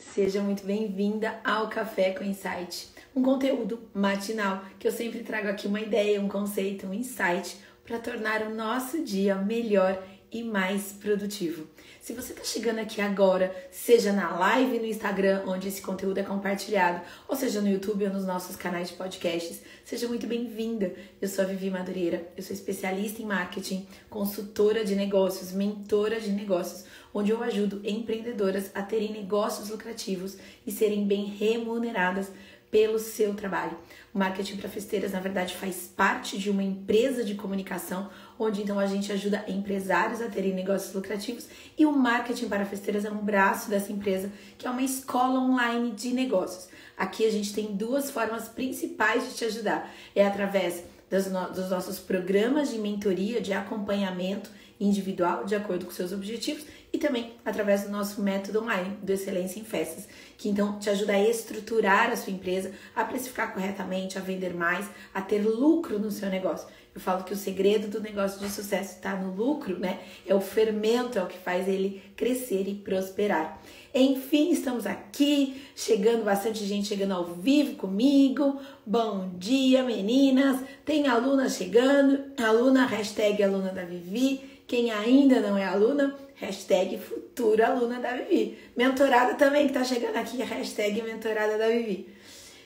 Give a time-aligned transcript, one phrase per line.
[0.00, 5.68] Seja muito bem-vinda ao Café com Insight, um conteúdo matinal que eu sempre trago aqui
[5.68, 10.02] uma ideia, um conceito, um insight para tornar o nosso dia melhor
[10.32, 11.66] e mais produtivo.
[12.00, 16.22] Se você está chegando aqui agora, seja na live no Instagram, onde esse conteúdo é
[16.22, 20.94] compartilhado, ou seja no YouTube ou nos nossos canais de podcasts, seja muito bem-vinda.
[21.20, 26.30] Eu sou a Vivi Madureira, eu sou especialista em marketing, consultora de negócios, mentora de
[26.30, 30.36] negócios, onde eu ajudo empreendedoras a terem negócios lucrativos
[30.66, 32.30] e serem bem remuneradas
[32.70, 33.76] pelo seu trabalho.
[34.14, 38.78] O marketing para festeiras, na verdade, faz parte de uma empresa de comunicação, onde então
[38.78, 43.24] a gente ajuda empresários a terem negócios lucrativos e o marketing para festeiras é um
[43.24, 46.68] braço dessa empresa, que é uma escola online de negócios.
[46.96, 49.90] Aqui a gente tem duas formas principais de te ajudar.
[50.14, 56.64] É através dos nossos programas de mentoria, de acompanhamento individual, de acordo com seus objetivos,
[56.92, 61.12] e também através do nosso método online do Excelência em Festas, que então te ajuda
[61.12, 66.10] a estruturar a sua empresa, a precificar corretamente, a vender mais, a ter lucro no
[66.10, 66.66] seu negócio.
[66.92, 70.00] Eu falo que o segredo do negócio de sucesso está no lucro, né?
[70.26, 73.62] É o fermento, é o que faz ele crescer e prosperar.
[73.94, 78.60] Enfim, estamos aqui, chegando bastante gente chegando ao vivo comigo.
[78.84, 80.60] Bom dia, meninas.
[80.84, 84.49] Tem aluna chegando, aluna, hashtag aluna da Vivi.
[84.70, 88.56] Quem ainda não é aluna, hashtag futura aluna da Vivi.
[88.76, 92.08] Mentorada também que tá chegando aqui, hashtag mentorada da Vivi.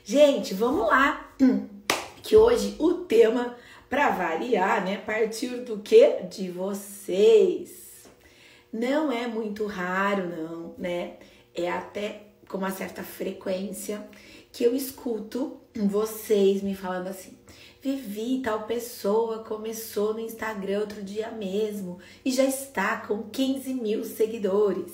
[0.04, 1.34] Gente, vamos lá,
[2.22, 3.56] que hoje o tema,
[3.88, 6.24] para variar, né, partiu do que?
[6.24, 8.04] De vocês.
[8.70, 11.14] Não é muito raro, não, né?
[11.54, 14.06] É até com uma certa frequência
[14.54, 17.36] que eu escuto vocês me falando assim:
[17.82, 24.04] Vivi, tal pessoa começou no Instagram outro dia mesmo e já está com 15 mil
[24.04, 24.92] seguidores.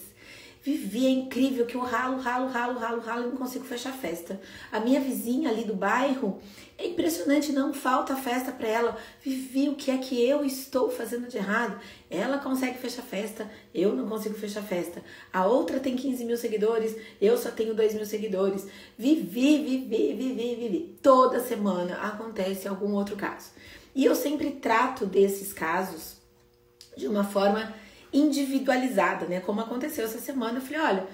[0.62, 4.38] Vivi, é incrível que eu ralo, ralo, ralo, ralo, ralo e não consigo fechar festa.
[4.70, 6.38] A minha vizinha ali do bairro,
[6.76, 8.98] é impressionante, não falta festa para ela.
[9.22, 11.80] Vivi, o que é que eu estou fazendo de errado?
[12.10, 15.02] Ela consegue fechar festa, eu não consigo fechar festa.
[15.32, 18.66] A outra tem 15 mil seguidores, eu só tenho 2 mil seguidores.
[18.98, 20.98] Vivi, vivi, vivi, vivi.
[21.02, 23.50] Toda semana acontece algum outro caso.
[23.94, 26.16] E eu sempre trato desses casos
[26.96, 27.74] de uma forma
[28.12, 29.40] individualizada, né?
[29.40, 30.58] Como aconteceu essa semana.
[30.58, 31.06] Eu falei, olha,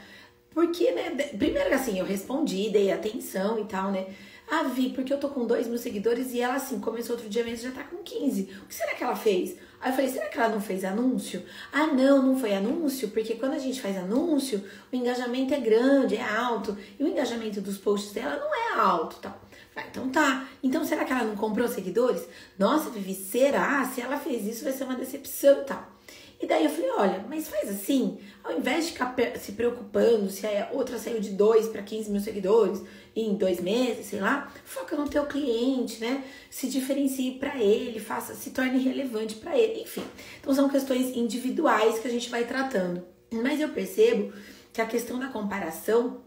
[0.51, 1.11] porque, né?
[1.37, 4.07] Primeiro assim, eu respondi, dei atenção e tal, né?
[4.49, 7.45] Ah, Vi, porque eu tô com 2 mil seguidores e ela, assim, começou outro dia
[7.45, 8.43] mesmo já tá com 15.
[8.63, 9.57] O que será que ela fez?
[9.81, 11.43] Aí eu falei, será que ela não fez anúncio?
[11.73, 16.17] Ah, não, não foi anúncio, porque quando a gente faz anúncio, o engajamento é grande,
[16.17, 19.39] é alto, e o engajamento dos posts dela não é alto, tal.
[19.75, 20.49] Ah, então tá.
[20.63, 22.27] Então será que ela não comprou seguidores?
[22.59, 23.85] Nossa, Vivi, será?
[23.85, 25.96] Se ela fez isso, vai ser uma decepção, tal.
[26.41, 30.47] E daí eu falei, olha, mas faz assim, ao invés de ficar se preocupando se
[30.47, 32.83] a outra saiu de 2 para 15 mil seguidores
[33.15, 36.23] em dois meses, sei lá, foca no teu cliente, né?
[36.51, 40.05] Se diferencie para ele, faça, se torne relevante para ele, enfim.
[40.39, 43.03] Então são questões individuais que a gente vai tratando.
[43.33, 44.33] Mas eu percebo
[44.73, 46.21] que a questão da comparação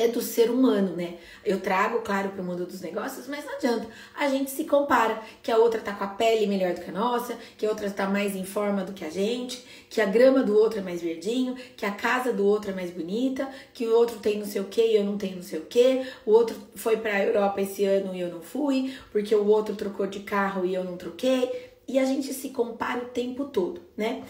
[0.00, 1.16] é do ser humano, né?
[1.44, 3.86] Eu trago, claro, para o mundo dos negócios, mas não adianta.
[4.16, 6.92] A gente se compara, que a outra tá com a pele melhor do que a
[6.92, 10.42] nossa, que a outra está mais em forma do que a gente, que a grama
[10.42, 13.94] do outro é mais verdinho, que a casa do outro é mais bonita, que o
[13.94, 16.30] outro tem não sei o que e eu não tenho não sei o que, o
[16.30, 20.06] outro foi para a Europa esse ano e eu não fui, porque o outro trocou
[20.06, 21.70] de carro e eu não troquei.
[21.86, 24.22] E a gente se compara o tempo todo, né?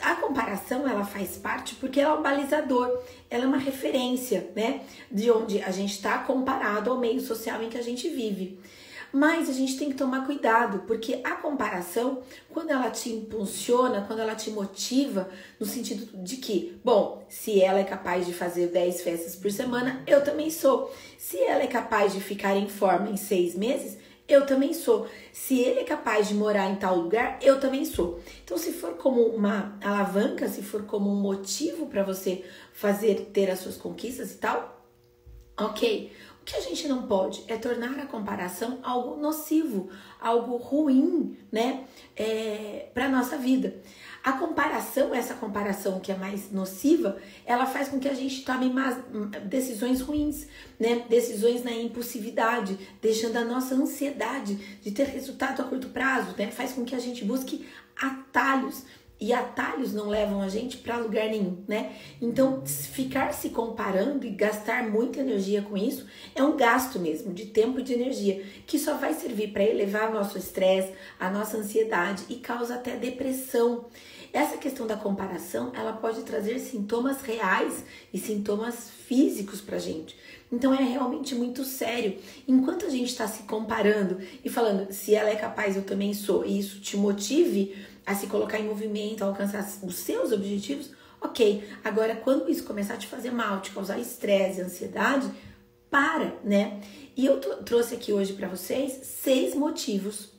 [0.00, 4.82] A comparação ela faz parte porque ela é um balizador, ela é uma referência, né?
[5.10, 8.58] De onde a gente está comparado ao meio social em que a gente vive.
[9.12, 14.18] Mas a gente tem que tomar cuidado, porque a comparação, quando ela te impulsiona, quando
[14.18, 15.28] ela te motiva,
[15.60, 20.02] no sentido de que, bom, se ela é capaz de fazer 10 festas por semana,
[20.04, 20.92] eu também sou.
[21.16, 23.96] Se ela é capaz de ficar em forma em seis meses,
[24.26, 25.06] eu também sou.
[25.32, 28.20] Se ele é capaz de morar em tal lugar, eu também sou.
[28.42, 33.50] Então, se for como uma alavanca, se for como um motivo para você fazer ter
[33.50, 34.82] as suas conquistas e tal,
[35.58, 36.12] ok.
[36.40, 39.88] O que a gente não pode é tornar a comparação algo nocivo,
[40.20, 41.84] algo ruim, né,
[42.14, 43.80] é, para nossa vida.
[44.24, 48.70] A comparação, essa comparação que é mais nociva, ela faz com que a gente tome
[48.70, 48.96] mais
[49.44, 50.46] decisões ruins,
[50.80, 51.04] né?
[51.10, 56.50] Decisões na impulsividade, deixando a nossa ansiedade de ter resultado a curto prazo, né?
[56.50, 58.84] Faz com que a gente busque atalhos
[59.20, 61.94] e atalhos não levam a gente para lugar nenhum, né?
[62.20, 67.46] Então, ficar se comparando e gastar muita energia com isso é um gasto mesmo de
[67.46, 72.24] tempo e de energia que só vai servir para elevar nosso estresse, a nossa ansiedade
[72.28, 73.86] e causa até depressão.
[74.34, 80.16] Essa questão da comparação, ela pode trazer sintomas reais e sintomas físicos pra gente.
[80.50, 82.18] Então é realmente muito sério.
[82.46, 86.44] Enquanto a gente está se comparando e falando se ela é capaz, eu também sou,
[86.44, 90.90] e isso te motive a se colocar em movimento, a alcançar os seus objetivos,
[91.20, 91.62] ok.
[91.84, 95.30] Agora, quando isso começar a te fazer mal, te causar estresse, ansiedade,
[95.88, 96.80] para, né?
[97.16, 100.34] E eu trouxe aqui hoje para vocês seis motivos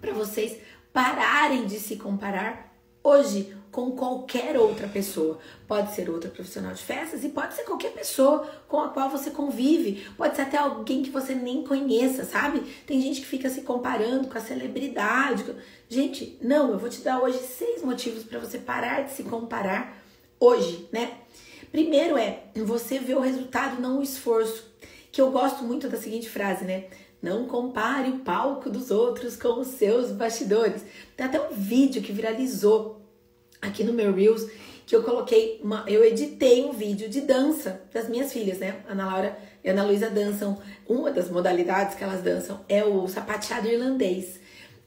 [0.00, 0.58] para vocês
[0.92, 2.65] pararem de se comparar
[3.06, 5.38] hoje com qualquer outra pessoa.
[5.68, 9.30] Pode ser outra profissional de festas e pode ser qualquer pessoa com a qual você
[9.30, 10.06] convive.
[10.16, 12.60] Pode ser até alguém que você nem conheça, sabe?
[12.86, 15.44] Tem gente que fica se comparando com a celebridade.
[15.88, 20.02] Gente, não, eu vou te dar hoje seis motivos para você parar de se comparar
[20.40, 21.18] hoje, né?
[21.70, 24.74] Primeiro é você ver o resultado, não o esforço.
[25.12, 26.86] Que eu gosto muito da seguinte frase, né?
[27.22, 30.82] Não compare o palco dos outros com os seus bastidores.
[31.16, 32.95] Tem até um vídeo que viralizou
[33.66, 34.46] aqui no meu Reels
[34.86, 38.82] que eu coloquei, uma, eu editei um vídeo de dança das minhas filhas, né?
[38.88, 40.62] Ana Laura e Ana Luísa dançam.
[40.88, 44.38] Uma das modalidades que elas dançam é o sapateado irlandês,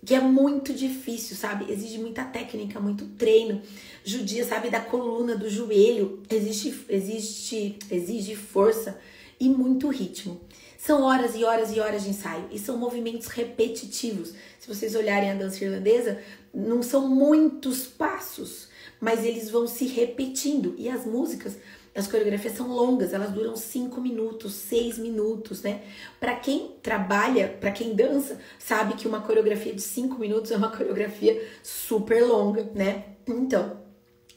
[0.05, 1.69] que é muito difícil, sabe?
[1.69, 3.61] Exige muita técnica, muito treino.
[4.01, 8.97] Judia, sabe, da coluna, do joelho, existe, existe, exige força
[9.37, 10.39] e muito ritmo.
[10.77, 14.33] São horas e horas e horas de ensaio e são movimentos repetitivos.
[14.57, 16.19] Se vocês olharem a dança irlandesa,
[16.53, 18.68] não são muitos passos,
[18.99, 20.75] mas eles vão se repetindo.
[20.77, 21.57] E as músicas,
[21.95, 25.81] as coreografias são longas, elas duram 5 minutos, 6 minutos, né?
[26.19, 30.69] Para quem trabalha, para quem dança, sabe que uma coreografia de 5 minutos é uma
[30.75, 33.05] coreografia super longa, né?
[33.27, 33.77] Então,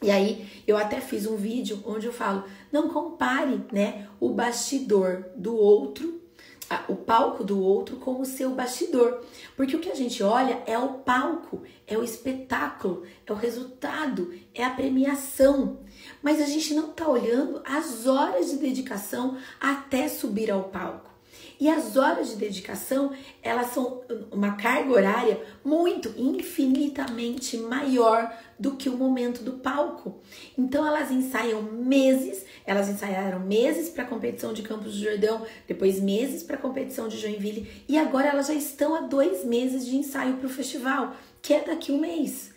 [0.02, 5.26] e aí eu até fiz um vídeo onde eu falo: não compare, né, o bastidor
[5.36, 6.21] do outro
[6.88, 9.22] o palco do outro com o seu bastidor.
[9.56, 14.32] Porque o que a gente olha é o palco, é o espetáculo, é o resultado,
[14.54, 15.80] é a premiação.
[16.22, 21.11] Mas a gente não está olhando as horas de dedicação até subir ao palco.
[21.62, 28.88] E as horas de dedicação, elas são uma carga horária muito, infinitamente maior do que
[28.88, 30.18] o momento do palco.
[30.58, 36.00] Então elas ensaiam meses, elas ensaiaram meses para a competição de Campos do Jordão, depois
[36.00, 39.94] meses para a competição de Joinville e agora elas já estão a dois meses de
[39.94, 42.51] ensaio para o festival, que é daqui um mês.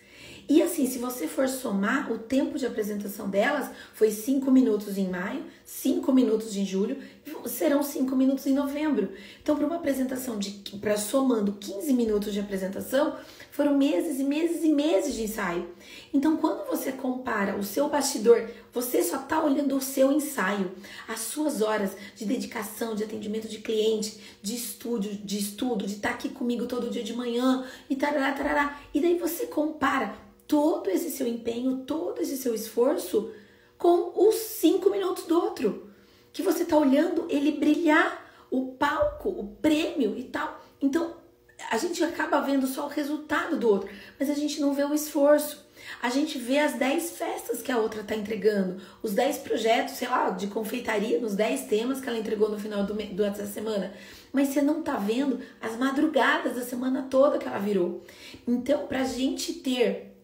[0.48, 5.08] E assim, se você for somar, o tempo de apresentação delas foi 5 minutos em
[5.08, 6.98] maio, 5 minutos em julho,
[7.46, 9.10] serão 5 minutos em novembro.
[9.42, 10.50] Então, para uma apresentação de
[10.80, 13.16] para somando 15 minutos de apresentação,
[13.50, 15.68] foram meses e meses e meses de ensaio.
[16.14, 20.70] Então, quando você compara o seu bastidor, você só está olhando o seu ensaio,
[21.08, 26.10] as suas horas de dedicação, de atendimento de cliente, de estúdio, de estudo, de estar
[26.10, 28.80] tá aqui comigo todo dia de manhã e tarará, tarará.
[28.94, 30.14] E daí você compara
[30.46, 33.32] todo esse seu empenho, todo esse seu esforço
[33.76, 35.90] com os cinco minutos do outro.
[36.32, 40.60] Que você está olhando ele brilhar, o palco, o prêmio e tal.
[40.80, 41.16] Então,
[41.70, 44.94] a gente acaba vendo só o resultado do outro, mas a gente não vê o
[44.94, 45.66] esforço.
[46.02, 50.08] A gente vê as 10 festas que a outra está entregando, os 10 projetos, sei
[50.08, 53.92] lá, de confeitaria, nos 10 temas que ela entregou no final do, da semana.
[54.32, 58.04] Mas você não está vendo as madrugadas da semana toda que ela virou.
[58.46, 60.15] Então, para a gente ter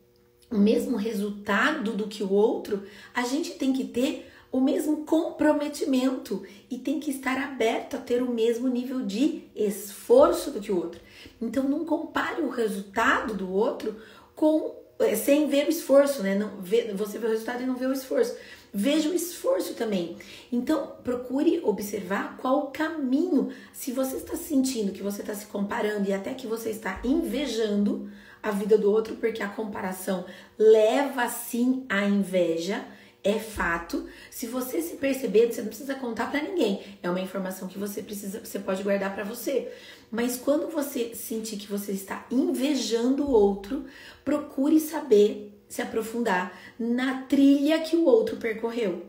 [0.52, 2.82] o mesmo resultado do que o outro,
[3.14, 8.22] a gente tem que ter o mesmo comprometimento e tem que estar aberto a ter
[8.22, 11.00] o mesmo nível de esforço do que o outro.
[11.40, 13.96] Então não compare o resultado do outro
[14.36, 16.34] com é, sem ver o esforço, né?
[16.34, 18.36] Não vê, você vê o resultado e não vê o esforço.
[18.74, 20.16] Veja o esforço também.
[20.50, 23.50] Então, procure observar qual o caminho.
[23.72, 28.10] Se você está sentindo que você está se comparando e até que você está invejando,
[28.42, 30.24] a vida do outro, porque a comparação
[30.58, 32.84] leva sim à inveja,
[33.22, 34.06] é fato.
[34.30, 36.82] Se você se perceber, você não precisa contar para ninguém.
[37.02, 39.72] É uma informação que você precisa, você pode guardar para você.
[40.10, 43.84] Mas quando você sentir que você está invejando o outro,
[44.24, 49.06] procure saber se aprofundar na trilha que o outro percorreu.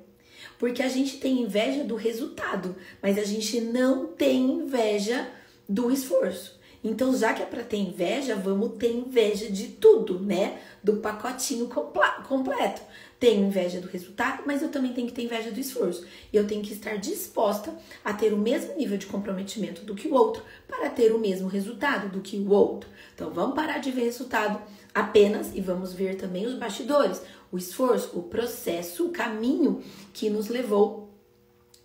[0.58, 5.28] Porque a gente tem inveja do resultado, mas a gente não tem inveja
[5.68, 6.58] do esforço.
[6.84, 10.60] Então, já que é para ter inveja, vamos ter inveja de tudo, né?
[10.84, 11.70] Do pacotinho
[12.28, 12.82] completo.
[13.18, 16.06] Tenho inveja do resultado, mas eu também tenho que ter inveja do esforço.
[16.32, 17.74] E eu tenho que estar disposta
[18.04, 21.48] a ter o mesmo nível de comprometimento do que o outro para ter o mesmo
[21.48, 22.90] resultado do que o outro.
[23.16, 24.62] Então, vamos parar de ver resultado
[24.94, 30.50] apenas e vamos ver também os bastidores, o esforço, o processo, o caminho que nos
[30.50, 31.10] levou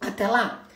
[0.01, 0.69] até lá.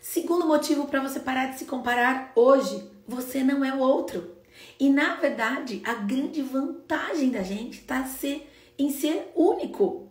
[0.00, 4.36] Segundo motivo para você parar de se comparar hoje, você não é o outro.
[4.78, 10.10] E na verdade, a grande vantagem da gente está ser em ser único.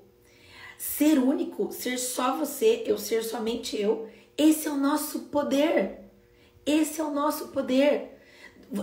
[0.78, 6.00] Ser único, ser só você, eu ser somente eu, esse é o nosso poder.
[6.66, 8.20] Esse é o nosso poder.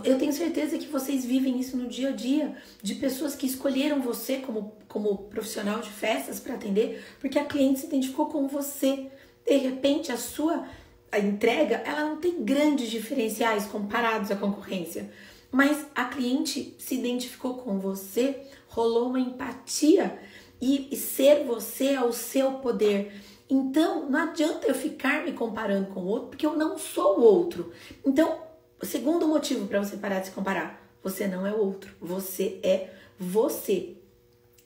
[0.04, 4.00] Eu tenho certeza que vocês vivem isso no dia a dia, de pessoas que escolheram
[4.00, 9.10] você como, como profissional de festas para atender, porque a cliente se identificou com você.
[9.44, 10.66] De repente, a sua
[11.12, 15.10] a entrega, ela não tem grandes diferenciais comparados à concorrência,
[15.50, 20.18] mas a cliente se identificou com você, rolou uma empatia
[20.58, 23.12] e, e ser você é o seu poder.
[23.50, 27.22] Então, não adianta eu ficar me comparando com o outro, porque eu não sou o
[27.22, 27.70] outro.
[28.04, 28.40] Então,
[28.80, 32.58] o segundo motivo para você parar de se comparar, você não é o outro, você
[32.62, 32.88] é
[33.18, 33.98] você.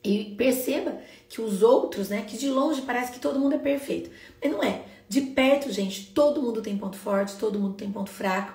[0.03, 0.99] E perceba
[1.29, 4.11] que os outros, né, que de longe parece que todo mundo é perfeito,
[4.43, 4.83] mas não é.
[5.09, 8.55] De perto, gente, todo mundo tem ponto forte, todo mundo tem ponto fraco.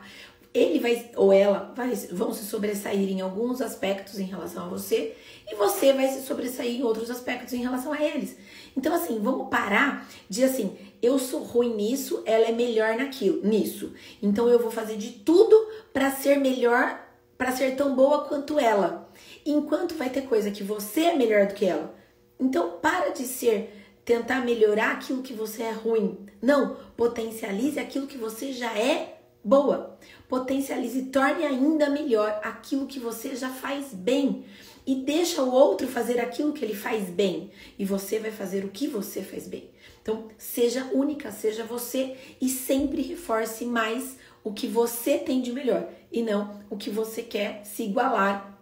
[0.53, 5.15] Ele vai ou ela vai, vão se sobressair em alguns aspectos em relação a você
[5.49, 8.35] e você vai se sobressair em outros aspectos em relação a eles.
[8.75, 13.93] Então, assim, vamos parar de assim, eu sou ruim nisso, ela é melhor naquilo, nisso.
[14.21, 15.55] Então eu vou fazer de tudo
[15.91, 16.99] para ser melhor,
[17.41, 19.11] para ser tão boa quanto ela.
[19.43, 21.91] Enquanto vai ter coisa que você é melhor do que ela.
[22.39, 26.19] Então, para de ser tentar melhorar aquilo que você é ruim.
[26.39, 29.97] Não, potencialize aquilo que você já é boa.
[30.29, 34.45] Potencialize e torne ainda melhor aquilo que você já faz bem
[34.85, 38.69] e deixa o outro fazer aquilo que ele faz bem e você vai fazer o
[38.69, 39.71] que você faz bem.
[39.99, 45.87] Então, seja única, seja você e sempre reforce mais o que você tem de melhor
[46.11, 48.57] e não o que você quer se igualar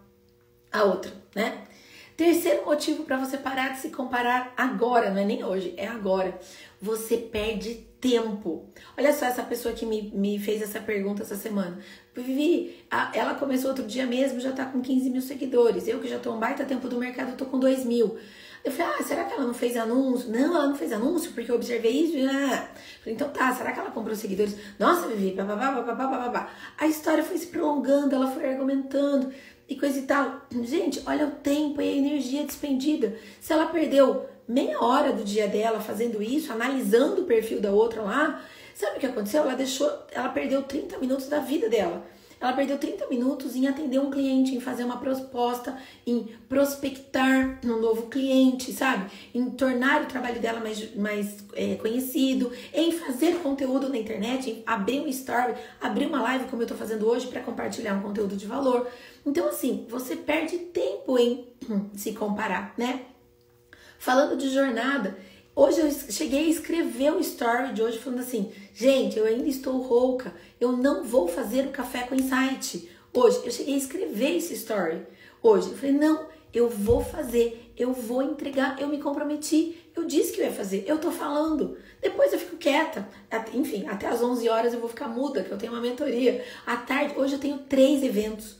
[0.72, 1.64] a outra, né?
[2.16, 6.38] Terceiro motivo para você parar de se comparar agora, não é nem hoje, é agora.
[6.80, 8.66] Você perde tempo.
[8.96, 11.78] Olha só essa pessoa que me, me fez essa pergunta essa semana.
[12.14, 15.88] Vivi, a, ela começou outro dia mesmo, já tá com 15 mil seguidores.
[15.88, 18.18] Eu que já tô um baita tempo do mercado, tô com 2 mil.
[18.62, 20.30] Eu falei, ah, será que ela não fez anúncio?
[20.30, 22.16] Não, ela não fez anúncio porque eu observei isso.
[22.30, 22.68] Ah.
[23.00, 24.54] Falei, então tá, será que ela comprou seguidores?
[24.78, 26.50] Nossa, Vivi, babá, babá, babá.
[26.76, 29.32] A história foi se prolongando, ela foi argumentando
[29.66, 30.42] e coisa e tal.
[30.62, 33.16] Gente, olha o tempo e a energia despendida.
[33.40, 38.02] Se ela perdeu meia hora do dia dela fazendo isso, analisando o perfil da outra
[38.02, 38.42] lá,
[38.74, 39.42] sabe o que aconteceu?
[39.42, 42.04] Ela deixou, ela perdeu 30 minutos da vida dela.
[42.40, 47.78] Ela perdeu 30 minutos em atender um cliente, em fazer uma proposta, em prospectar um
[47.78, 49.10] novo cliente, sabe?
[49.34, 54.62] Em tornar o trabalho dela mais, mais é, conhecido, em fazer conteúdo na internet, em
[54.64, 58.34] abrir um story, abrir uma live como eu tô fazendo hoje para compartilhar um conteúdo
[58.34, 58.88] de valor.
[59.26, 61.46] Então, assim, você perde tempo em
[61.94, 63.02] se comparar, né?
[63.98, 65.14] Falando de jornada,
[65.54, 69.78] Hoje eu cheguei a escrever o story de hoje falando assim: gente, eu ainda estou
[69.78, 72.88] rouca, eu não vou fazer o café com insight.
[73.12, 75.02] Hoje eu cheguei a escrever esse story.
[75.42, 80.32] Hoje eu falei: não, eu vou fazer, eu vou entregar, eu me comprometi, eu disse
[80.32, 81.76] que eu ia fazer, eu tô falando.
[82.00, 83.08] Depois eu fico quieta,
[83.52, 86.44] enfim, até às 11 horas eu vou ficar muda, que eu tenho uma mentoria.
[86.64, 88.56] À tarde, hoje eu tenho três eventos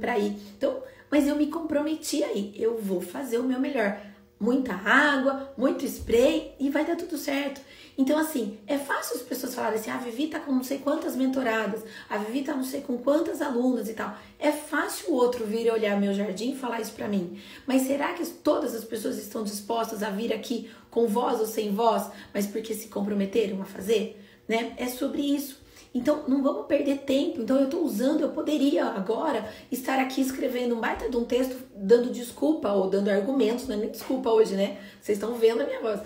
[0.00, 0.36] para ir.
[0.56, 4.00] Então, mas eu me comprometi aí, eu vou fazer o meu melhor
[4.38, 7.60] muita água, muito spray e vai dar tudo certo.
[7.98, 11.16] Então, assim, é fácil as pessoas falarem assim: a Vivi tá com não sei quantas
[11.16, 14.16] mentoradas, a Vivi tá não sei com quantas alunas e tal.
[14.38, 17.40] É fácil o outro vir olhar meu jardim e falar isso para mim.
[17.66, 21.74] Mas será que todas as pessoas estão dispostas a vir aqui com voz ou sem
[21.74, 24.22] voz, mas porque se comprometeram a fazer?
[24.46, 24.74] Né?
[24.76, 25.65] É sobre isso.
[25.96, 27.40] Então, não vamos perder tempo.
[27.40, 31.56] Então, eu estou usando, eu poderia agora estar aqui escrevendo um baita de um texto
[31.74, 34.76] dando desculpa ou dando argumentos, não é nem desculpa hoje, né?
[35.00, 36.00] Vocês estão vendo a minha voz.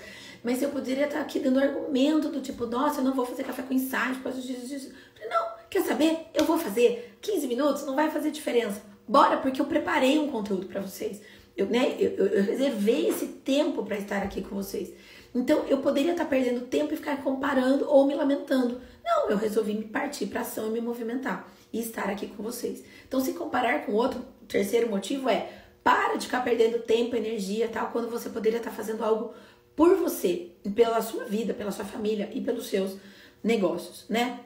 [0.45, 3.63] Mas eu poderia estar aqui dando argumento do tipo, nossa, eu não vou fazer café
[3.63, 4.93] com insight por causa disso.
[5.29, 6.27] Não, quer saber?
[6.33, 7.19] Eu vou fazer.
[7.21, 8.81] 15 minutos não vai fazer diferença.
[9.09, 11.21] Bora, porque eu preparei um conteúdo para vocês.
[11.57, 14.93] Eu, né, eu, eu reservei esse tempo para estar aqui com vocês.
[15.35, 18.81] Então, eu poderia estar perdendo tempo e ficar comparando ou me lamentando.
[19.05, 22.83] Não, eu resolvi me partir para ação e me movimentar e estar aqui com vocês.
[23.07, 25.49] Então, se comparar com outro, terceiro motivo é
[25.83, 29.33] para de ficar perdendo tempo, energia, tal, quando você poderia estar fazendo algo
[29.75, 32.97] por você, pela sua vida, pela sua família e pelos seus
[33.43, 34.41] negócios, né?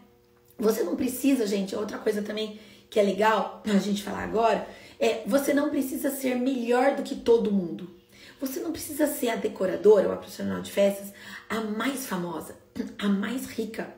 [0.58, 4.68] Você não precisa, gente, outra coisa também que é legal a gente falar agora,
[5.00, 7.90] é você não precisa ser melhor do que todo mundo.
[8.44, 11.14] Você não precisa ser a decoradora ou a profissional de festas
[11.48, 12.54] a mais famosa,
[12.98, 13.88] a mais rica,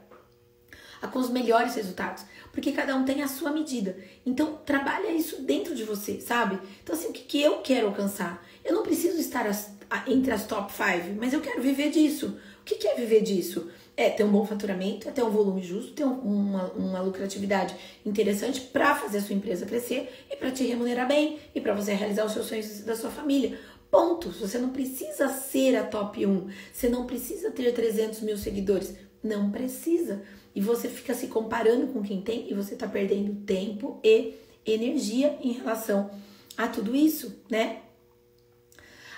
[1.02, 3.98] a com os melhores resultados, porque cada um tem a sua medida.
[4.24, 6.60] Então, trabalha isso dentro de você, sabe?
[6.80, 8.46] Então, assim, o que, eu quero alcançar?
[8.64, 12.38] Eu não preciso estar as, a, entre as top 5, mas eu quero viver disso.
[12.60, 13.68] O que, é viver disso?
[13.96, 17.74] É ter um bom faturamento, é ter um volume justo, ter um, uma, uma lucratividade
[18.04, 21.94] interessante para fazer a sua empresa crescer e para te remunerar bem e para você
[21.94, 23.58] realizar os seus sonhos da sua família.
[23.90, 24.30] Ponto.
[24.30, 26.48] Você não precisa ser a top 1.
[26.72, 28.94] Você não precisa ter 300 mil seguidores.
[29.22, 30.22] Não precisa.
[30.54, 35.38] E você fica se comparando com quem tem e você está perdendo tempo e energia
[35.40, 36.10] em relação
[36.56, 37.82] a tudo isso, né?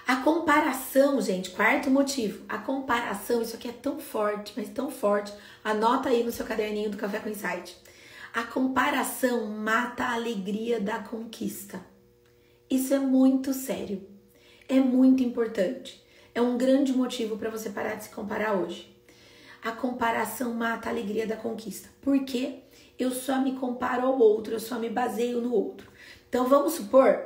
[0.06, 2.42] A comparação, gente, quarto motivo.
[2.48, 5.32] A comparação, isso aqui é tão forte, mas tão forte.
[5.62, 7.76] Anota aí no seu caderninho do Café com Insight.
[8.32, 11.84] A comparação mata a alegria da conquista.
[12.70, 14.17] Isso é muito sério.
[14.68, 16.04] É muito importante.
[16.34, 18.94] É um grande motivo para você parar de se comparar hoje.
[19.62, 21.88] A comparação mata a alegria da conquista.
[22.02, 22.60] Por quê?
[22.98, 25.90] Eu só me comparo ao outro, eu só me baseio no outro.
[26.28, 27.24] Então vamos supor,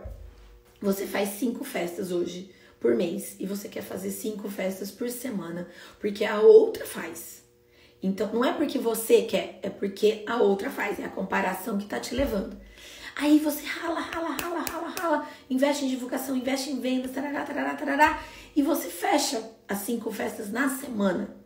[0.80, 5.68] você faz cinco festas hoje por mês e você quer fazer cinco festas por semana,
[5.99, 7.42] porque a outra faz.
[8.02, 11.87] Então, não é porque você quer, é porque a outra faz, é a comparação que
[11.87, 12.56] tá te levando.
[13.14, 17.75] Aí você rala, rala, rala, rala, rala, investe em divulgação, investe em vendas, tarará, tarará,
[17.75, 18.23] tarará,
[18.57, 21.37] e você fecha as cinco festas na semana.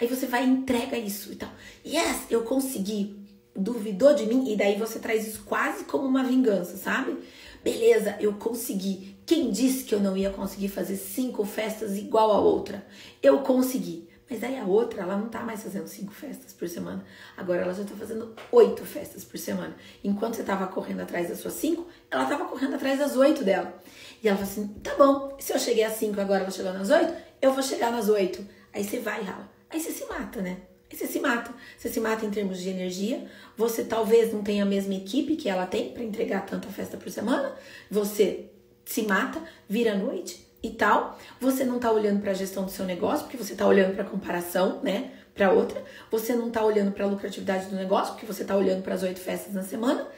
[0.00, 1.50] Aí você vai e entrega isso e tal.
[1.84, 3.16] Yes, eu consegui.
[3.56, 4.52] Duvidou de mim?
[4.52, 7.18] E daí você traz isso quase como uma vingança, sabe?
[7.64, 9.16] Beleza, eu consegui.
[9.26, 12.86] Quem disse que eu não ia conseguir fazer cinco festas igual a outra?
[13.20, 14.07] Eu consegui.
[14.30, 17.02] Mas aí a outra, ela não tá mais fazendo cinco festas por semana.
[17.36, 19.74] Agora ela já tá fazendo oito festas por semana.
[20.04, 23.80] Enquanto você tava correndo atrás das suas cinco, ela tava correndo atrás das oito dela.
[24.22, 26.90] E ela falou assim: tá bom, se eu cheguei às cinco agora vou chegar nas
[26.90, 28.44] oito, eu vou chegar nas oito.
[28.72, 29.48] Aí você vai e rala.
[29.70, 30.58] Aí você se mata, né?
[30.90, 31.52] Aí você se mata.
[31.76, 33.26] Você se mata em termos de energia.
[33.56, 37.10] Você talvez não tenha a mesma equipe que ela tem para entregar tanta festa por
[37.10, 37.54] semana.
[37.90, 38.50] Você
[38.84, 41.18] se mata, vira noite e tal.
[41.40, 44.04] Você não tá olhando para a gestão do seu negócio, porque você tá olhando para
[44.04, 45.12] comparação, né?
[45.34, 45.82] Para outra.
[46.10, 49.02] Você não tá olhando para a lucratividade do negócio, porque você tá olhando para as
[49.02, 50.08] oito festas na semana.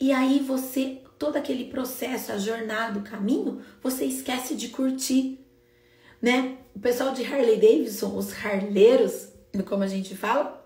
[0.00, 5.38] E aí você, todo aquele processo, a jornada, o caminho, você esquece de curtir,
[6.20, 6.58] né?
[6.74, 9.28] O pessoal de Harley Davidson, os harleiros,
[9.66, 10.61] como a gente fala,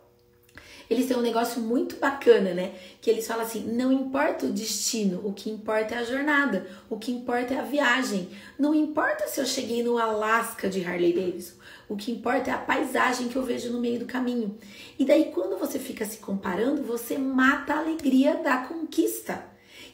[0.88, 2.74] eles têm um negócio muito bacana, né?
[3.00, 6.96] Que eles falam assim: não importa o destino, o que importa é a jornada, o
[6.96, 8.28] que importa é a viagem.
[8.58, 11.54] Não importa se eu cheguei no Alasca de Harley Davidson,
[11.88, 14.56] o que importa é a paisagem que eu vejo no meio do caminho.
[14.98, 19.44] E daí, quando você fica se comparando, você mata a alegria da conquista,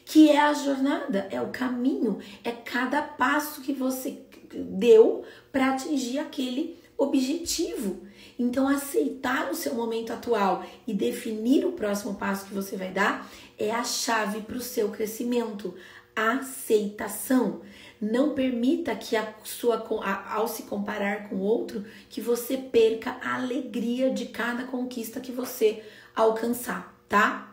[0.05, 4.21] que é a jornada, é o caminho, é cada passo que você
[4.53, 8.01] deu para atingir aquele objetivo.
[8.37, 13.29] Então, aceitar o seu momento atual e definir o próximo passo que você vai dar
[13.57, 15.73] é a chave para o seu crescimento.
[16.15, 17.61] Aceitação.
[18.01, 19.85] Não permita que a sua,
[20.29, 25.83] ao se comparar com outro, que você perca a alegria de cada conquista que você
[26.15, 27.52] alcançar, tá?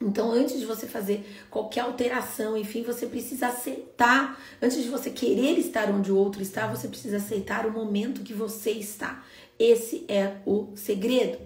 [0.00, 4.38] Então, antes de você fazer qualquer alteração, enfim, você precisa aceitar.
[4.60, 8.34] Antes de você querer estar onde o outro está, você precisa aceitar o momento que
[8.34, 9.24] você está.
[9.58, 11.38] Esse é o segredo.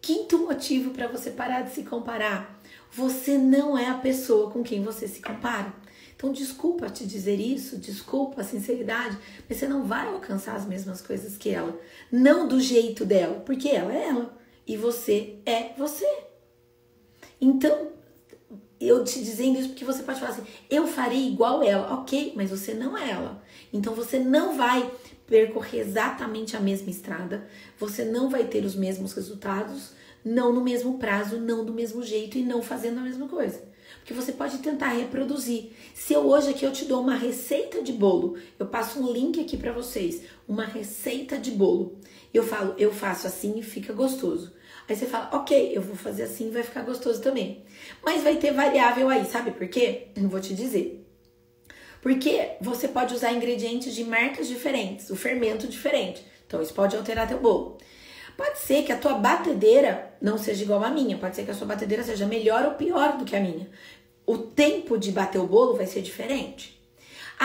[0.00, 4.82] Quinto motivo para você parar de se comparar: você não é a pessoa com quem
[4.82, 5.72] você se compara.
[6.16, 9.18] Então, desculpa te dizer isso, desculpa a sinceridade,
[9.48, 11.78] mas você não vai alcançar as mesmas coisas que ela.
[12.10, 16.06] Não do jeito dela, porque ela é ela e você é você.
[17.44, 17.88] Então,
[18.80, 21.92] eu te dizendo isso porque você pode falar assim: eu farei igual ela.
[21.92, 23.42] Ok, mas você não é ela.
[23.70, 24.90] Então, você não vai
[25.26, 27.46] percorrer exatamente a mesma estrada,
[27.78, 29.92] você não vai ter os mesmos resultados,
[30.24, 33.62] não no mesmo prazo, não do mesmo jeito e não fazendo a mesma coisa.
[33.98, 35.72] Porque você pode tentar reproduzir.
[35.94, 39.38] Se eu hoje aqui eu te dou uma receita de bolo, eu passo um link
[39.38, 41.98] aqui para vocês, uma receita de bolo.
[42.32, 44.52] Eu falo, eu faço assim e fica gostoso.
[44.88, 47.64] Aí você fala, ok, eu vou fazer assim vai ficar gostoso também.
[48.02, 50.08] Mas vai ter variável aí, sabe por quê?
[50.14, 51.04] Eu vou te dizer.
[52.02, 56.22] Porque você pode usar ingredientes de marcas diferentes, o fermento diferente.
[56.46, 57.78] Então isso pode alterar teu bolo.
[58.36, 61.54] Pode ser que a tua batedeira não seja igual à minha, pode ser que a
[61.54, 63.70] sua batedeira seja melhor ou pior do que a minha.
[64.26, 66.73] O tempo de bater o bolo vai ser diferente.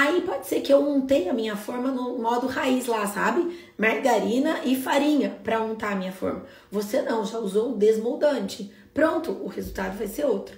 [0.02, 3.60] Aí pode ser que eu untei a minha forma no modo raiz lá, sabe?
[3.78, 6.46] Margarina e farinha para untar a minha forma.
[6.72, 8.72] Você não, já usou um desmoldante.
[8.94, 10.56] Pronto, o resultado vai ser outro.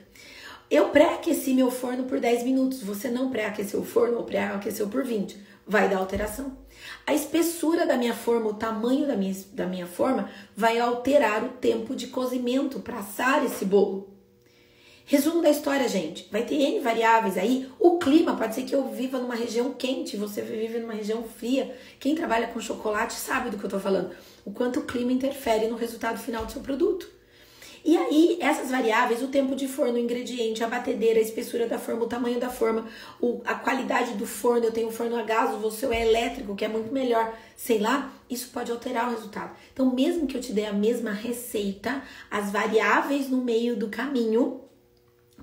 [0.69, 2.83] Eu pré-aqueci meu forno por 10 minutos.
[2.83, 5.35] Você não pré-aqueceu o forno ou pré-aqueceu por 20.
[5.65, 6.55] Vai dar alteração.
[7.07, 11.49] A espessura da minha forma, o tamanho da minha, da minha forma, vai alterar o
[11.49, 14.10] tempo de cozimento para assar esse bolo.
[15.05, 16.27] Resumo da história, gente.
[16.31, 17.69] Vai ter N variáveis aí.
[17.79, 21.75] O clima, pode ser que eu viva numa região quente, você vive numa região fria.
[21.99, 24.11] Quem trabalha com chocolate sabe do que eu tô falando.
[24.45, 27.07] O quanto o clima interfere no resultado final do seu produto.
[27.83, 31.79] E aí, essas variáveis, o tempo de forno, o ingrediente, a batedeira, a espessura da
[31.79, 32.87] forma, o tamanho da forma,
[33.19, 36.55] o, a qualidade do forno, eu tenho um forno a gás, o seu é elétrico,
[36.55, 39.55] que é muito melhor, sei lá, isso pode alterar o resultado.
[39.73, 44.61] Então, mesmo que eu te dê a mesma receita, as variáveis no meio do caminho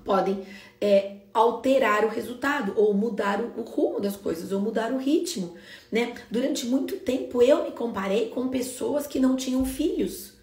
[0.01, 0.43] podem
[0.81, 5.55] é, alterar o resultado, ou mudar o, o rumo das coisas, ou mudar o ritmo,
[5.91, 6.13] né?
[6.29, 10.39] Durante muito tempo eu me comparei com pessoas que não tinham filhos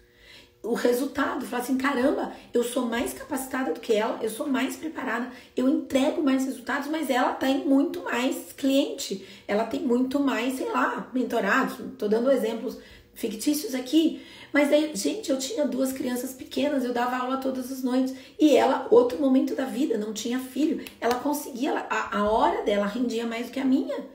[0.67, 4.75] o resultado, falar assim, caramba, eu sou mais capacitada do que ela, eu sou mais
[4.75, 10.57] preparada, eu entrego mais resultados, mas ela tem muito mais cliente, ela tem muito mais,
[10.57, 12.77] sei lá, mentorados, tô dando exemplos
[13.17, 14.21] fictícios aqui,
[14.53, 18.55] mas aí, gente, eu tinha duas crianças pequenas, eu dava aula todas as noites, e
[18.55, 23.25] ela, outro momento da vida, não tinha filho, ela conseguia, a, a hora dela rendia
[23.25, 24.05] mais do que a minha,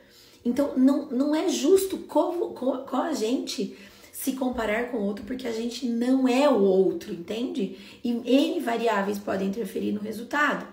[0.44, 3.76] então não, não é justo com, com, com a gente
[4.12, 7.76] se comparar com o outro, porque a gente não é o outro, entende?
[8.04, 10.66] E N variáveis podem interferir no resultado.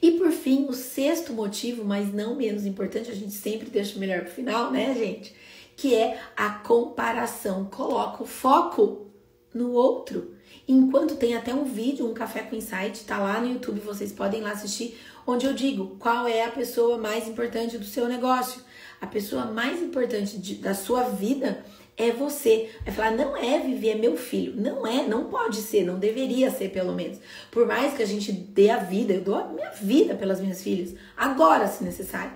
[0.00, 3.98] E por fim, o sexto motivo, mas não menos importante, a gente sempre deixa o
[3.98, 5.34] melhor pro final, né, gente?
[5.76, 7.64] Que é a comparação.
[7.64, 9.06] Coloca o foco
[9.54, 10.34] no outro.
[10.66, 14.40] Enquanto tem até um vídeo, um café com insight, tá lá no YouTube, vocês podem
[14.40, 18.62] lá assistir, onde eu digo qual é a pessoa mais importante do seu negócio.
[19.00, 21.64] A pessoa mais importante de, da sua vida
[21.96, 22.70] é você.
[22.84, 24.54] Vai falar, não é viver, é meu filho.
[24.56, 27.18] Não é, não pode ser, não deveria ser pelo menos.
[27.50, 30.62] Por mais que a gente dê a vida, eu dou a minha vida pelas minhas
[30.62, 32.32] filhas, agora se necessário.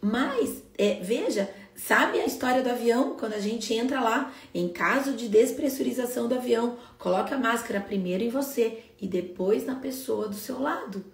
[0.00, 1.50] Mas, é, veja,
[1.86, 3.16] sabe a história do avião?
[3.18, 8.22] Quando a gente entra lá, em caso de despressurização do avião, coloca a máscara primeiro
[8.22, 11.04] em você e depois na pessoa do seu lado.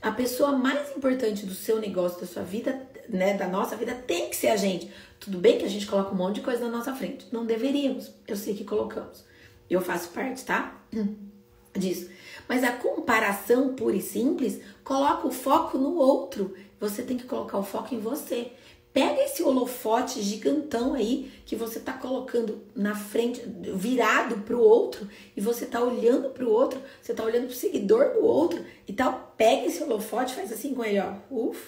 [0.00, 4.28] A pessoa mais importante do seu negócio, da sua vida, né, da nossa vida, tem
[4.28, 4.92] que ser a gente.
[5.18, 7.26] Tudo bem que a gente coloca um monte de coisa na nossa frente.
[7.32, 8.12] Não deveríamos.
[8.28, 9.24] Eu sei que colocamos.
[9.70, 10.78] Eu faço parte, tá?
[11.74, 12.10] Disso.
[12.46, 16.54] Mas a comparação pura e simples coloca o foco no outro.
[16.78, 18.52] Você tem que colocar o foco em você.
[18.94, 23.42] Pega esse holofote gigantão aí que você tá colocando na frente,
[23.74, 28.24] virado pro outro, e você tá olhando pro outro, você tá olhando pro seguidor do
[28.24, 29.34] outro e tal.
[29.36, 31.60] Pega esse holofote, faz assim com ele, ó, uf,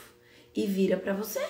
[0.55, 1.45] e vira para você.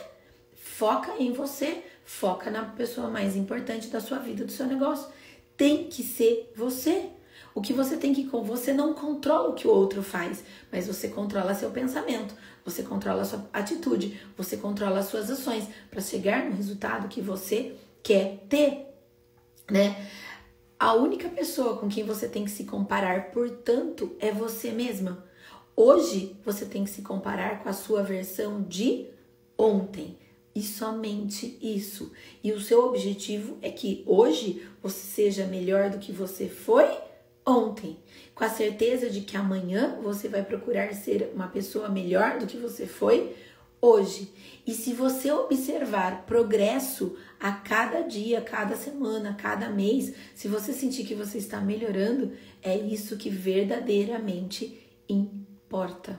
[0.54, 5.08] Foca em você, Foca na pessoa mais importante da sua vida, do seu negócio.
[5.56, 7.10] Tem que ser você.
[7.56, 10.86] O que você tem que com você não controla o que o outro faz, mas
[10.86, 16.44] você controla seu pensamento, você controla sua atitude, você controla as suas ações para chegar
[16.44, 18.86] no resultado que você quer ter,
[19.70, 20.06] né?
[20.78, 25.24] A única pessoa com quem você tem que se comparar, portanto, é você mesma.
[25.74, 29.06] Hoje você tem que se comparar com a sua versão de
[29.56, 30.18] ontem
[30.54, 32.12] e somente isso.
[32.44, 37.05] E o seu objetivo é que hoje você seja melhor do que você foi
[37.46, 37.98] ontem,
[38.34, 42.56] com a certeza de que amanhã você vai procurar ser uma pessoa melhor do que
[42.56, 43.34] você foi
[43.80, 44.32] hoje.
[44.66, 51.04] E se você observar progresso a cada dia, cada semana, cada mês, se você sentir
[51.04, 52.32] que você está melhorando,
[52.62, 54.78] é isso que verdadeiramente
[55.08, 56.18] importa.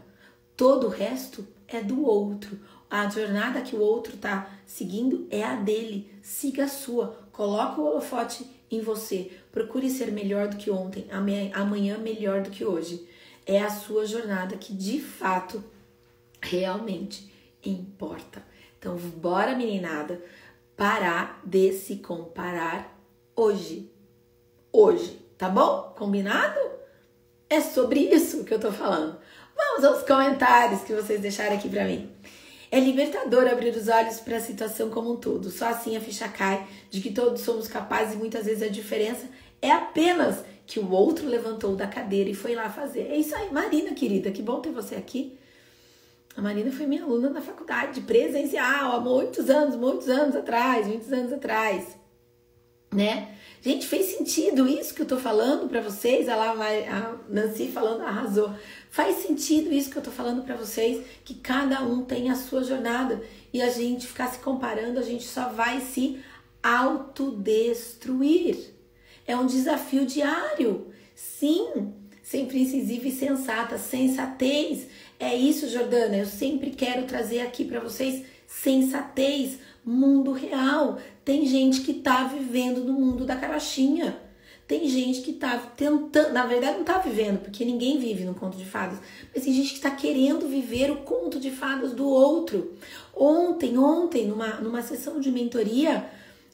[0.55, 2.57] Todo o resto é do outro
[2.89, 6.09] a jornada que o outro está seguindo é a dele.
[6.21, 7.19] Siga a sua.
[7.33, 9.31] Coloque o holofote em você.
[9.57, 13.09] Procure ser melhor do que ontem, amanhã melhor do que hoje.
[13.43, 15.63] É a sua jornada que de fato
[16.39, 17.33] realmente
[17.65, 18.45] importa.
[18.77, 20.21] Então, bora, meninada,
[20.75, 22.95] parar de se comparar
[23.35, 23.91] hoje.
[24.71, 25.91] Hoje, tá bom?
[25.97, 26.59] Combinado?
[27.49, 29.17] É sobre isso que eu tô falando.
[29.55, 32.11] Vamos aos comentários que vocês deixaram aqui para mim.
[32.69, 35.49] É libertador abrir os olhos para a situação como um todo.
[35.49, 39.25] Só assim a ficha cai de que todos somos capazes e muitas vezes a diferença
[39.61, 43.07] é apenas que o outro levantou da cadeira e foi lá fazer.
[43.09, 45.37] É isso aí, Marina, querida, que bom ter você aqui.
[46.35, 51.11] A Marina foi minha aluna na faculdade presencial há muitos anos, muitos anos atrás, muitos
[51.11, 51.97] anos atrás,
[52.93, 53.33] né?
[53.59, 56.27] Gente, fez sentido isso que eu tô falando para vocês?
[56.27, 58.53] Ela, a Nancy falando arrasou.
[58.91, 62.63] Faz sentido isso que eu tô falando para vocês, que cada um tem a sua
[62.63, 66.21] jornada e a gente ficar se comparando, a gente só vai se
[66.61, 68.76] autodestruir.
[69.27, 70.87] É um desafio diário.
[71.13, 74.87] Sim, sempre incisiva e sensata, sensatez.
[75.19, 76.15] É isso, Jordana.
[76.15, 80.97] Eu sempre quero trazer aqui para vocês sensatez, mundo real.
[81.25, 84.17] Tem gente que tá vivendo no mundo da carochinha.
[84.67, 88.57] Tem gente que tá tentando, na verdade não tá vivendo, porque ninguém vive no conto
[88.57, 88.99] de fadas,
[89.33, 92.73] mas tem gente que está querendo viver o conto de fadas do outro.
[93.15, 96.05] Ontem, ontem, numa, numa sessão de mentoria,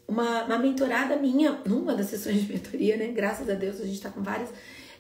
[0.08, 3.08] uma, uma mentorada minha, numa das sessões de mentoria, né?
[3.08, 4.50] Graças a Deus a gente tá com várias.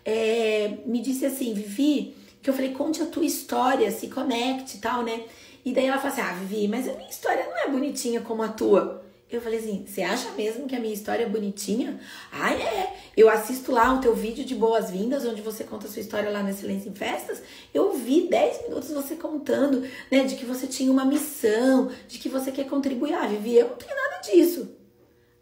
[0.05, 4.79] é, me disse assim, Vivi, que eu falei, conte a tua história, se conecte e
[4.79, 5.23] tal, né?
[5.65, 8.43] E daí ela falou assim, ah, Vivi, mas a minha história não é bonitinha como
[8.43, 9.01] a tua.
[9.31, 11.99] Eu falei assim, você acha mesmo que a minha história é bonitinha?
[12.31, 12.93] Ah, é.
[13.17, 16.43] Eu assisto lá o teu vídeo de boas-vindas, onde você conta a sua história lá
[16.43, 17.41] no Excelência em Festas.
[17.73, 22.29] Eu vi 10 minutos você contando, né, de que você tinha uma missão, de que
[22.29, 23.13] você quer contribuir.
[23.13, 24.82] Ah, Vivi, eu não tenho nada disso.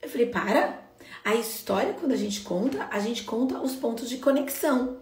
[0.02, 0.82] Eu falei, para.
[1.24, 4.98] A história, quando a gente conta, a gente conta os pontos de conexão.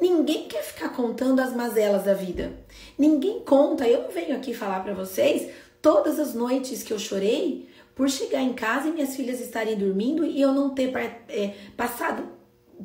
[0.00, 2.52] Ninguém quer ficar contando as mazelas da vida.
[2.98, 3.86] Ninguém conta.
[3.86, 5.50] Eu não venho aqui falar para vocês
[5.82, 10.24] todas as noites que eu chorei por chegar em casa e minhas filhas estarem dormindo
[10.24, 10.92] e eu não ter
[11.28, 12.26] é, passado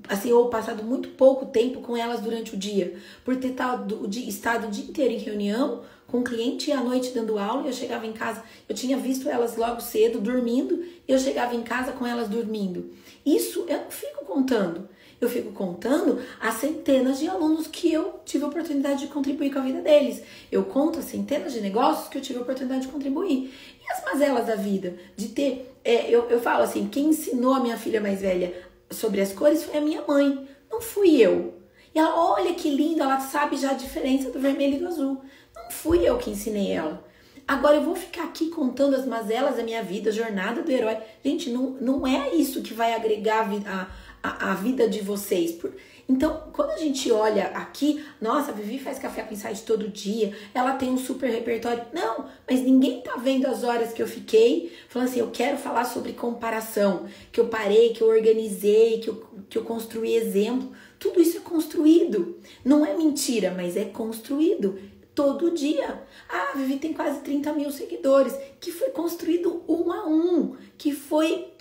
[0.07, 4.67] assim ou passado muito pouco tempo com elas durante o dia, por ter estado, estado
[4.67, 8.05] o dia inteiro em reunião com cliente e à noite dando aula, e eu chegava
[8.05, 12.27] em casa, eu tinha visto elas logo cedo dormindo, eu chegava em casa com elas
[12.27, 12.91] dormindo.
[13.25, 14.89] Isso eu não fico contando.
[15.21, 19.59] Eu fico contando as centenas de alunos que eu tive a oportunidade de contribuir com
[19.59, 20.23] a vida deles.
[20.49, 23.51] Eu conto as centenas de negócios que eu tive a oportunidade de contribuir
[23.89, 25.75] as mazelas da vida, de ter.
[25.83, 28.53] É, eu, eu falo assim: quem ensinou a minha filha mais velha
[28.89, 31.55] sobre as cores foi a minha mãe, não fui eu.
[31.93, 35.21] E ela, olha que linda, ela sabe já a diferença do vermelho e do azul.
[35.69, 37.03] Fui eu que ensinei ela.
[37.47, 40.97] Agora eu vou ficar aqui contando as mazelas da minha vida, a jornada do herói.
[41.25, 43.87] Gente, não, não é isso que vai agregar a,
[44.21, 45.53] a, a vida de vocês.
[45.53, 45.73] Por,
[46.07, 50.31] então, quando a gente olha aqui, nossa, a Vivi faz café com insight todo dia,
[50.53, 51.85] ela tem um super repertório.
[51.91, 55.85] Não, mas ninguém tá vendo as horas que eu fiquei falando assim, eu quero falar
[55.85, 60.71] sobre comparação, que eu parei, que eu organizei, que eu, que eu construí exemplo.
[60.99, 62.37] Tudo isso é construído.
[62.63, 64.79] Não é mentira, mas é construído
[65.19, 66.01] todo dia.
[66.29, 71.53] Ah, Vivi tem quase 30 mil seguidores, que foi construído um a um, que foi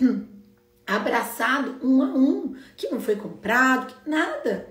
[0.87, 4.69] abraçado um a um, que não foi comprado, nada.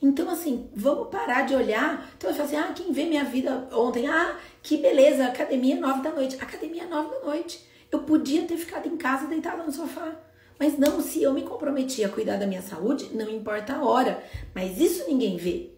[0.00, 2.10] Então, assim, vamos parar de olhar.
[2.16, 4.06] Então, eu falo assim: ah, quem vê minha vida ontem?
[4.06, 6.36] Ah, que beleza, academia nove da noite.
[6.40, 7.62] Academia nove da noite.
[7.92, 10.16] Eu podia ter ficado em casa deitada no sofá.
[10.58, 14.24] Mas não, se eu me comprometi a cuidar da minha saúde, não importa a hora.
[14.54, 15.69] Mas isso ninguém vê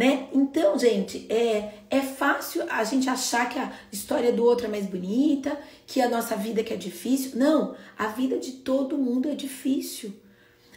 [0.00, 0.28] né?
[0.32, 4.86] Então, gente, é, é fácil a gente achar que a história do outro é mais
[4.86, 7.32] bonita, que a nossa vida que é difícil.
[7.34, 10.14] Não, a vida de todo mundo é difícil.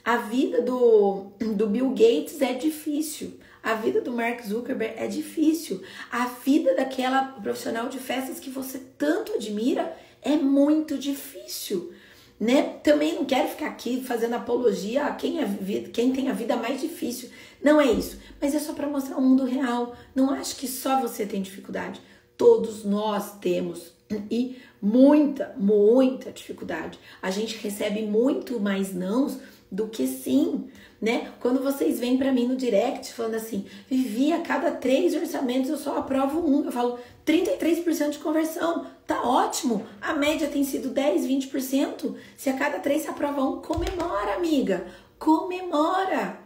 [0.03, 3.39] A vida do, do Bill Gates é difícil.
[3.63, 5.81] A vida do Mark Zuckerberg é difícil.
[6.11, 11.93] A vida daquela profissional de festas que você tanto admira é muito difícil.
[12.37, 12.77] Né?
[12.83, 15.47] Também não quero ficar aqui fazendo apologia a quem, é,
[15.93, 17.29] quem tem a vida mais difícil.
[17.63, 19.95] Não é isso mas é só para mostrar o mundo real.
[20.13, 22.01] Não acho que só você tem dificuldade.
[22.35, 23.93] Todos nós temos
[24.29, 26.99] e muita, muita dificuldade.
[27.21, 29.37] A gente recebe muito mais nãos
[29.71, 30.67] do que sim,
[31.01, 31.31] né?
[31.39, 35.77] Quando vocês vêm para mim no direct falando assim, Vivi, a cada três orçamentos eu
[35.77, 36.65] só aprovo um.
[36.65, 39.85] Eu falo 33% de conversão, tá ótimo.
[40.01, 42.13] A média tem sido 10, 20%.
[42.35, 44.85] Se a cada três se aprova um, comemora, amiga,
[45.17, 46.37] comemora,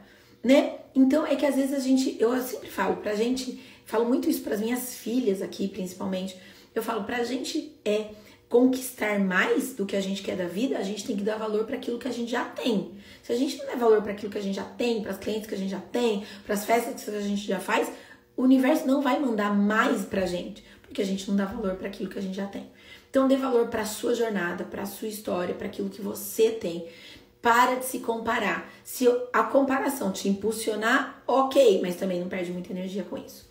[0.43, 0.75] né?
[0.97, 4.41] Então é que às vezes a gente, eu sempre falo pra gente, falo muito isso
[4.41, 6.35] para as minhas filhas aqui, principalmente.
[6.73, 8.07] Eu falo pra gente é
[8.49, 11.65] conquistar mais do que a gente quer da vida, a gente tem que dar valor
[11.65, 12.93] para aquilo que a gente já tem.
[13.21, 15.19] Se a gente não der valor para aquilo que a gente já tem, para as
[15.19, 17.91] clientes que a gente já tem, para as festas que a gente já faz,
[18.35, 21.89] o universo não vai mandar mais pra gente, porque a gente não dá valor para
[21.89, 22.65] aquilo que a gente já tem.
[23.07, 26.87] Então dê valor para sua jornada, para sua história, para aquilo que você tem.
[27.47, 28.69] Para de se comparar.
[28.83, 33.49] Se a comparação te impulsionar, ok, mas também não perde muita energia com isso.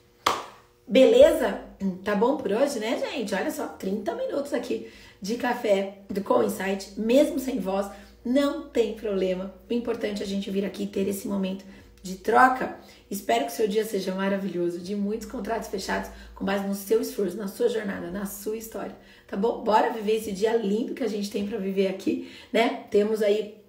[0.87, 1.63] Beleza?
[2.05, 3.35] Tá bom por hoje, né, gente?
[3.35, 7.91] Olha só, 30 minutos aqui de café Com Insight, mesmo sem voz,
[8.23, 9.55] não tem problema.
[9.67, 11.65] O importante é a gente vir aqui e ter esse momento
[12.03, 12.77] de troca.
[13.11, 17.35] Espero que seu dia seja maravilhoso, de muitos contratos fechados com base no seu esforço,
[17.35, 18.95] na sua jornada, na sua história.
[19.27, 19.65] Tá bom?
[19.65, 22.85] Bora viver esse dia lindo que a gente tem para viver aqui, né?
[22.91, 23.65] Temos aí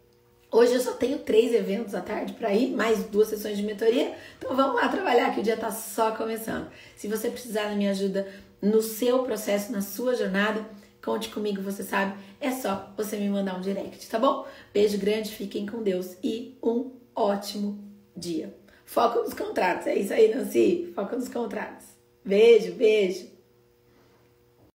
[0.49, 4.15] Hoje eu só tenho três eventos à tarde para ir, mais duas sessões de mentoria.
[4.37, 6.69] Então vamos lá trabalhar que o dia está só começando.
[6.95, 8.27] Se você precisar da minha ajuda
[8.61, 10.65] no seu processo, na sua jornada,
[11.03, 12.17] conte comigo, você sabe.
[12.39, 14.47] É só você me mandar um direct, tá bom?
[14.73, 17.83] Beijo grande, fiquem com Deus e um ótimo
[18.15, 18.55] dia.
[18.85, 20.93] Foco nos contratos, é isso aí, Nancy.
[20.95, 21.87] Foco nos contratos.
[22.23, 23.36] Beijo, beijo.